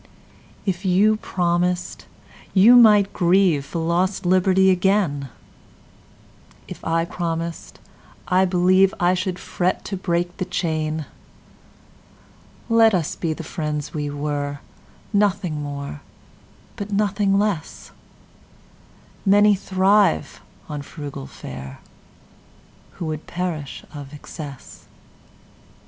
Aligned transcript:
If 0.65 0.83
you 0.83 1.17
promised, 1.17 2.07
you 2.55 2.75
might 2.75 3.13
grieveFor 3.13 3.85
lost 3.87 4.25
liberty 4.25 4.71
again:If 4.71 6.83
I 6.83 7.05
promised, 7.05 7.77
I 8.27 8.47
believeI 8.47 9.15
should 9.15 9.37
fret 9.37 9.85
to 9.85 9.95
break 9.95 10.37
the 10.37 10.45
chain. 10.45 11.05
Let 12.67 12.95
us 12.95 13.15
be 13.15 13.33
the 13.33 13.43
friends 13.43 13.93
we 13.93 14.09
were, 14.09 14.61
Nothing 15.13 15.61
more 15.61 16.01
but 16.77 16.91
nothing 16.91 17.37
less:Many 17.37 19.53
thrive 19.53 20.41
on 20.67 20.81
frugal 20.81 21.27
fareWho 21.27 21.77
would 23.01 23.27
perish 23.27 23.85
of 23.93 24.15
excess. 24.15 24.87